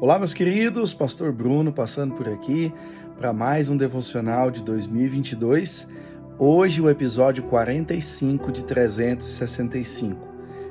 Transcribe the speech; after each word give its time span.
Olá, 0.00 0.18
meus 0.18 0.32
queridos, 0.32 0.94
Pastor 0.94 1.30
Bruno 1.30 1.74
passando 1.74 2.14
por 2.14 2.26
aqui 2.26 2.72
para 3.18 3.34
mais 3.34 3.68
um 3.68 3.76
devocional 3.76 4.50
de 4.50 4.62
2022. 4.62 5.86
Hoje, 6.38 6.80
o 6.80 6.88
episódio 6.88 7.42
45 7.42 8.50
de 8.50 8.64
365. 8.64 10.26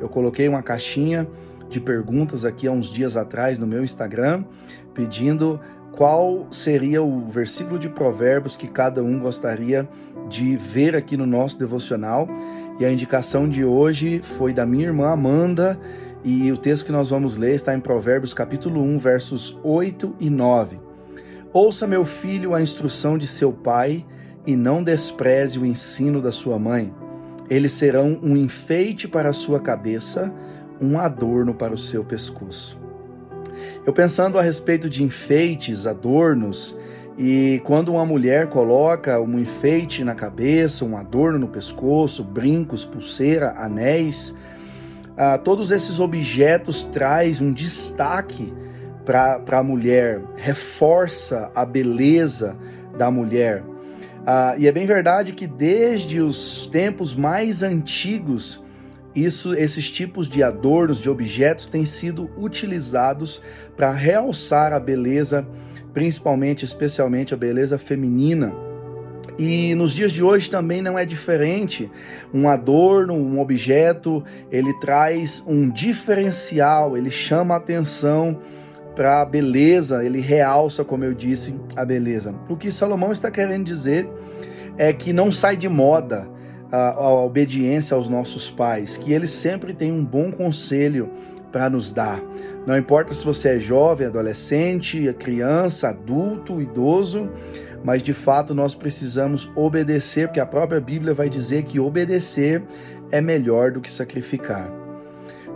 Eu 0.00 0.08
coloquei 0.08 0.48
uma 0.48 0.62
caixinha 0.62 1.28
de 1.68 1.78
perguntas 1.78 2.46
aqui 2.46 2.66
há 2.66 2.72
uns 2.72 2.86
dias 2.86 3.14
atrás 3.14 3.58
no 3.58 3.66
meu 3.66 3.84
Instagram, 3.84 4.42
pedindo 4.94 5.60
qual 5.92 6.46
seria 6.50 7.02
o 7.02 7.28
versículo 7.28 7.78
de 7.78 7.90
Provérbios 7.90 8.56
que 8.56 8.68
cada 8.68 9.02
um 9.02 9.18
gostaria 9.18 9.86
de 10.30 10.56
ver 10.56 10.96
aqui 10.96 11.14
no 11.14 11.26
nosso 11.26 11.58
devocional. 11.58 12.26
E 12.78 12.86
a 12.86 12.90
indicação 12.90 13.46
de 13.46 13.66
hoje 13.66 14.22
foi 14.22 14.54
da 14.54 14.64
minha 14.64 14.86
irmã 14.86 15.10
Amanda 15.10 15.78
e 16.22 16.52
o 16.52 16.56
texto 16.56 16.84
que 16.84 16.92
nós 16.92 17.08
vamos 17.08 17.36
ler 17.36 17.54
está 17.54 17.74
em 17.74 17.80
Provérbios 17.80 18.34
capítulo 18.34 18.82
1, 18.82 18.98
versos 18.98 19.58
8 19.62 20.16
e 20.20 20.28
9. 20.28 20.78
Ouça, 21.52 21.86
meu 21.86 22.04
filho, 22.04 22.54
a 22.54 22.60
instrução 22.60 23.16
de 23.16 23.26
seu 23.26 23.52
pai 23.52 24.04
e 24.46 24.54
não 24.54 24.82
despreze 24.82 25.58
o 25.58 25.64
ensino 25.64 26.20
da 26.20 26.30
sua 26.30 26.58
mãe. 26.58 26.94
Eles 27.48 27.72
serão 27.72 28.18
um 28.22 28.36
enfeite 28.36 29.08
para 29.08 29.30
a 29.30 29.32
sua 29.32 29.58
cabeça, 29.58 30.32
um 30.80 30.98
adorno 30.98 31.54
para 31.54 31.74
o 31.74 31.78
seu 31.78 32.04
pescoço. 32.04 32.78
Eu 33.84 33.92
pensando 33.92 34.38
a 34.38 34.42
respeito 34.42 34.88
de 34.88 35.02
enfeites, 35.02 35.86
adornos, 35.86 36.76
e 37.18 37.60
quando 37.64 37.92
uma 37.92 38.04
mulher 38.04 38.46
coloca 38.48 39.20
um 39.20 39.38
enfeite 39.38 40.04
na 40.04 40.14
cabeça, 40.14 40.84
um 40.84 40.96
adorno 40.96 41.38
no 41.38 41.48
pescoço, 41.48 42.22
brincos, 42.22 42.84
pulseira, 42.84 43.54
anéis, 43.56 44.34
ah, 45.22 45.36
todos 45.36 45.70
esses 45.70 46.00
objetos 46.00 46.82
traz 46.82 47.42
um 47.42 47.52
destaque 47.52 48.54
para 49.04 49.58
a 49.58 49.62
mulher, 49.62 50.22
reforça 50.34 51.52
a 51.54 51.62
beleza 51.62 52.56
da 52.96 53.10
mulher. 53.10 53.62
Ah, 54.26 54.54
e 54.56 54.66
é 54.66 54.72
bem 54.72 54.86
verdade 54.86 55.34
que 55.34 55.46
desde 55.46 56.22
os 56.22 56.66
tempos 56.68 57.14
mais 57.14 57.62
antigos, 57.62 58.64
isso, 59.14 59.52
esses 59.52 59.90
tipos 59.90 60.26
de 60.26 60.42
adornos, 60.42 60.98
de 60.98 61.10
objetos, 61.10 61.66
têm 61.66 61.84
sido 61.84 62.30
utilizados 62.38 63.42
para 63.76 63.92
realçar 63.92 64.72
a 64.72 64.80
beleza, 64.80 65.46
principalmente, 65.92 66.64
especialmente 66.64 67.34
a 67.34 67.36
beleza 67.36 67.76
feminina. 67.76 68.54
E 69.42 69.74
nos 69.74 69.94
dias 69.94 70.12
de 70.12 70.22
hoje 70.22 70.50
também 70.50 70.82
não 70.82 70.98
é 70.98 71.06
diferente. 71.06 71.90
Um 72.32 72.46
adorno, 72.46 73.14
um 73.14 73.40
objeto, 73.40 74.22
ele 74.52 74.70
traz 74.80 75.42
um 75.46 75.70
diferencial, 75.70 76.94
ele 76.94 77.10
chama 77.10 77.54
a 77.54 77.56
atenção 77.56 78.38
para 78.94 79.22
a 79.22 79.24
beleza, 79.24 80.04
ele 80.04 80.20
realça, 80.20 80.84
como 80.84 81.06
eu 81.06 81.14
disse, 81.14 81.58
a 81.74 81.86
beleza. 81.86 82.34
O 82.50 82.56
que 82.56 82.70
Salomão 82.70 83.12
está 83.12 83.30
querendo 83.30 83.64
dizer 83.64 84.06
é 84.76 84.92
que 84.92 85.10
não 85.10 85.32
sai 85.32 85.56
de 85.56 85.70
moda 85.70 86.28
a, 86.70 86.90
a 86.90 87.24
obediência 87.24 87.96
aos 87.96 88.10
nossos 88.10 88.50
pais, 88.50 88.98
que 88.98 89.10
eles 89.10 89.30
sempre 89.30 89.72
têm 89.72 89.90
um 89.90 90.04
bom 90.04 90.30
conselho 90.30 91.08
para 91.50 91.70
nos 91.70 91.92
dar. 91.92 92.20
Não 92.66 92.76
importa 92.76 93.14
se 93.14 93.24
você 93.24 93.56
é 93.56 93.58
jovem, 93.58 94.06
adolescente, 94.06 95.10
criança, 95.18 95.88
adulto, 95.88 96.60
idoso, 96.60 97.30
mas 97.84 98.02
de 98.02 98.12
fato 98.12 98.54
nós 98.54 98.74
precisamos 98.74 99.50
obedecer, 99.54 100.28
porque 100.28 100.40
a 100.40 100.46
própria 100.46 100.80
Bíblia 100.80 101.14
vai 101.14 101.28
dizer 101.28 101.64
que 101.64 101.80
obedecer 101.80 102.62
é 103.10 103.20
melhor 103.20 103.72
do 103.72 103.80
que 103.80 103.90
sacrificar. 103.90 104.70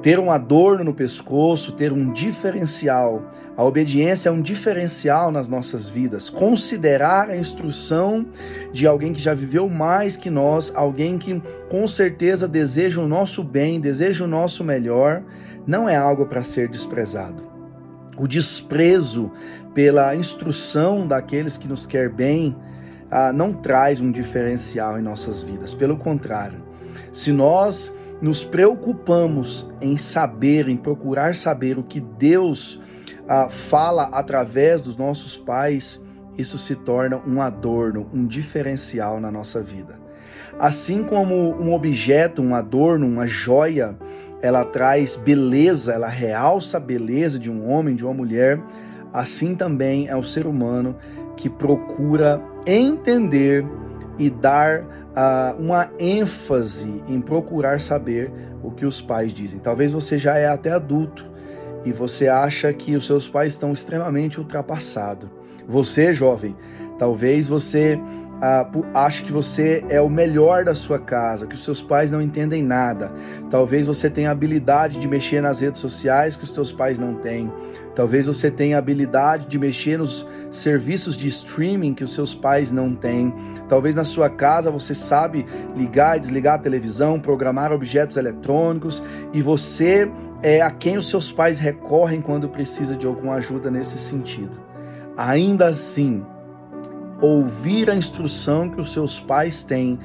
Ter 0.03 0.19
um 0.19 0.31
adorno 0.31 0.85
no 0.85 0.95
pescoço, 0.95 1.73
ter 1.73 1.93
um 1.93 2.13
diferencial, 2.13 3.23
a 3.57 3.63
obediência 3.63 4.29
é 4.29 4.33
um 4.33 4.43
diferencial 4.43 5.31
nas 5.31 5.49
nossas 5.49 5.89
vidas. 5.89 6.29
Considerar 6.29 7.31
a 7.31 7.37
instrução 7.37 8.27
de 8.73 8.85
alguém 8.87 9.13
que 9.13 9.21
já 9.21 9.33
viveu 9.33 9.69
mais 9.69 10.17
que 10.17 10.29
nós, 10.29 10.73
alguém 10.75 11.17
que 11.17 11.41
com 11.71 11.87
certeza 11.87 12.49
deseja 12.49 13.01
o 13.01 13.07
nosso 13.07 13.45
bem, 13.45 13.81
deseja 13.81 14.25
o 14.25 14.29
nosso 14.29 14.65
melhor, 14.65 15.23
não 15.65 15.89
é 15.89 15.95
algo 15.95 16.27
para 16.27 16.43
ser 16.43 16.69
desprezado. 16.69 17.54
O 18.17 18.27
desprezo 18.27 19.31
pela 19.75 20.15
instrução 20.15 21.07
daqueles 21.07 21.57
que 21.57 21.69
nos 21.69 21.85
quer 21.85 22.09
bem, 22.09 22.57
ah, 23.11 23.33
não 23.33 23.53
traz 23.53 24.01
um 24.01 24.11
diferencial 24.11 24.99
em 24.99 25.03
nossas 25.03 25.43
vidas. 25.43 25.75
Pelo 25.75 25.97
contrário, 25.97 26.63
se 27.13 27.33
nós 27.33 27.95
nos 28.21 28.45
preocupamos 28.45 29.69
em 29.81 29.97
saber, 29.97 30.69
em 30.69 30.77
procurar 30.77 31.35
saber 31.35 31.79
o 31.79 31.83
que 31.83 32.01
Deus 32.01 32.81
ah, 33.29 33.49
fala 33.49 34.05
através 34.13 34.83
dos 34.83 34.97
nossos 34.97 35.37
pais, 35.37 36.01
isso 36.39 36.59
se 36.59 36.75
torna 36.75 37.21
um 37.27 37.41
adorno, 37.41 38.09
um 38.13 38.27
diferencial 38.27 39.21
na 39.21 39.31
nossa 39.31 39.61
vida. 39.61 39.99
Assim 40.59 41.03
como 41.03 41.35
um 41.35 41.73
objeto, 41.73 42.41
um 42.41 42.55
adorno, 42.55 43.07
uma 43.07 43.27
joia, 43.27 43.97
ela 44.45 44.63
traz 44.63 45.17
beleza, 45.17 45.95
ela 45.95 46.07
realça 46.07 46.77
a 46.77 46.81
beleza 46.81 47.39
de 47.39 47.51
um 47.51 47.67
homem, 47.67 47.95
de 47.95 48.05
uma 48.05 48.13
mulher, 48.13 48.61
assim 49.11 49.55
também 49.55 50.07
é 50.07 50.15
o 50.15 50.23
ser 50.23 50.47
humano 50.47 50.95
que 51.35 51.49
procura 51.49 52.43
entender 52.67 53.65
e 54.19 54.29
dar 54.29 54.83
uh, 54.83 55.59
uma 55.59 55.91
ênfase 55.99 57.03
em 57.09 57.23
procurar 57.23 57.81
saber 57.81 58.31
o 58.63 58.71
que 58.71 58.85
os 58.85 59.01
pais 59.01 59.33
dizem. 59.33 59.59
Talvez 59.59 59.91
você 59.91 60.19
já 60.19 60.37
é 60.37 60.47
até 60.47 60.73
adulto 60.73 61.25
e 61.83 61.91
você 61.91 62.29
acha 62.29 62.71
que 62.75 62.95
os 62.95 63.07
seus 63.07 63.27
pais 63.27 63.55
estão 63.55 63.73
extremamente 63.73 64.39
ultrapassados. 64.39 65.31
Você, 65.67 66.13
jovem, 66.13 66.55
talvez 66.99 67.49
você 67.49 67.99
acha 68.93 69.23
que 69.23 69.33
você 69.33 69.85
é 69.89 70.01
o 70.01 70.09
melhor 70.09 70.65
da 70.65 70.75
sua 70.75 70.99
casa, 70.99 71.47
que 71.47 71.55
os 71.55 71.65
seus 71.65 71.81
pais 71.81 72.11
não 72.11 72.21
entendem 72.21 72.63
nada. 72.63 73.13
Talvez 73.49 73.87
você 73.87 74.11
tenha 74.11 74.31
habilidade 74.31 74.99
de 74.99 75.09
mexer 75.09 75.41
nas 75.41 75.61
redes 75.61 75.81
sociais 75.81 76.37
que 76.37 76.45
os 76.45 76.53
seus 76.53 76.73
pais 76.73 76.99
não 76.99 77.15
têm. 77.15 77.53
Talvez 77.95 78.27
você 78.27 78.51
tenha 78.51 78.77
habilidade 78.77 79.47
de 79.47 79.59
mexer 79.59 79.99
nos 79.99 80.27
serviços 80.51 81.17
de 81.17 81.29
streaming 81.29 81.95
que 81.95 82.05
os 82.05 82.13
seus 82.13 82.35
pais 82.35 82.73
não 82.73 82.95
têm. 82.95 83.33
Talvez 83.69 83.95
na 83.95 84.05
sua 84.05 84.29
casa 84.29 84.71
você 84.71 84.95
sabe 84.95 85.47
ligar 85.77 86.17
e 86.17 86.21
desligar 86.21 86.55
a 86.55 86.59
televisão, 86.59 87.21
programar 87.21 87.73
objetos 87.73 88.17
eletrônicos 88.17 89.03
e 89.33 89.41
você 89.41 90.11
é 90.43 90.61
a 90.61 90.71
quem 90.71 90.99
os 90.99 91.09
seus 91.09 91.33
pais 91.33 91.59
recorrem 91.59 92.21
quando 92.21 92.49
precisa 92.49 92.97
de 92.97 93.07
alguma 93.07 93.35
ajuda 93.35 93.71
nesse 93.71 93.97
sentido. 93.97 94.61
Ainda 95.17 95.69
assim, 95.69 96.25
ouvir 97.25 97.91
a 97.91 97.95
instrução 97.95 98.69
que 98.69 98.81
os 98.81 98.93
seus 98.93 99.21
pais 99.21 99.63
têm 99.63 99.99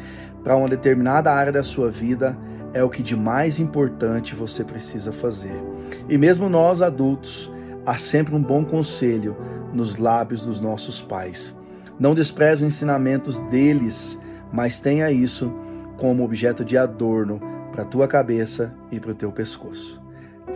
para 0.43 0.55
uma 0.55 0.67
determinada 0.67 1.31
área 1.31 1.51
da 1.51 1.63
sua 1.63 1.89
vida 1.89 2.37
é 2.73 2.83
o 2.83 2.89
que 2.89 3.01
de 3.01 3.15
mais 3.15 3.59
importante 3.59 4.35
você 4.35 4.63
precisa 4.63 5.11
fazer. 5.11 5.61
E 6.07 6.17
mesmo 6.17 6.49
nós 6.49 6.81
adultos, 6.81 7.51
há 7.85 7.97
sempre 7.97 8.35
um 8.35 8.41
bom 8.41 8.63
conselho 8.63 9.35
nos 9.73 9.97
lábios 9.97 10.45
dos 10.45 10.61
nossos 10.61 11.01
pais. 11.01 11.55
Não 11.99 12.13
despreze 12.13 12.63
os 12.63 12.73
ensinamentos 12.73 13.39
deles, 13.39 14.17
mas 14.51 14.79
tenha 14.79 15.11
isso 15.11 15.51
como 15.97 16.23
objeto 16.23 16.63
de 16.63 16.77
adorno 16.77 17.41
para 17.71 17.83
a 17.83 17.85
tua 17.85 18.07
cabeça 18.07 18.73
e 18.91 18.99
para 18.99 19.11
o 19.11 19.15
teu 19.15 19.31
pescoço. 19.31 20.01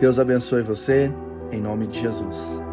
Deus 0.00 0.18
abençoe 0.18 0.62
você, 0.62 1.12
em 1.52 1.60
nome 1.60 1.86
de 1.86 2.00
Jesus. 2.00 2.63